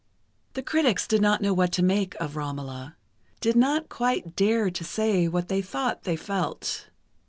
The 0.53 0.63
critics 0.63 1.05
did 1.05 1.21
not 1.21 1.41
know 1.43 1.53
what 1.53 1.71
to 1.73 1.83
make 1.83 2.15
of 2.15 2.35
"Romola"—did 2.35 3.55
not 3.55 3.87
quite 3.87 4.35
dare 4.35 4.71
to 4.71 4.83
say 4.83 5.27
what 5.27 5.47
they 5.47 5.61
thought 5.61 6.05
they 6.05 6.15
felt. 6.15 6.87